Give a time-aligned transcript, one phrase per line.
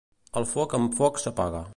[0.39, 1.63] El foc amb foc s'apaga.